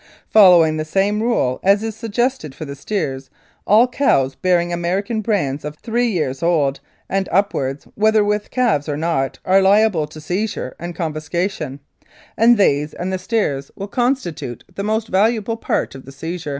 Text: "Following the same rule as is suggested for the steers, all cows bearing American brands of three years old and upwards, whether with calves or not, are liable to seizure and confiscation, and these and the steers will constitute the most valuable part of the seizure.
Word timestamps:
"Following 0.33 0.77
the 0.77 0.83
same 0.83 1.21
rule 1.21 1.59
as 1.61 1.83
is 1.83 1.95
suggested 1.95 2.55
for 2.55 2.65
the 2.65 2.75
steers, 2.75 3.29
all 3.67 3.87
cows 3.87 4.33
bearing 4.33 4.73
American 4.73 5.21
brands 5.21 5.63
of 5.63 5.75
three 5.75 6.07
years 6.07 6.41
old 6.41 6.79
and 7.07 7.29
upwards, 7.31 7.85
whether 7.93 8.23
with 8.23 8.49
calves 8.49 8.89
or 8.89 8.97
not, 8.97 9.37
are 9.45 9.61
liable 9.61 10.07
to 10.07 10.19
seizure 10.19 10.75
and 10.79 10.95
confiscation, 10.95 11.81
and 12.35 12.57
these 12.57 12.95
and 12.95 13.13
the 13.13 13.19
steers 13.19 13.69
will 13.75 13.87
constitute 13.87 14.63
the 14.73 14.81
most 14.83 15.07
valuable 15.07 15.55
part 15.55 15.93
of 15.93 16.05
the 16.05 16.11
seizure. 16.11 16.49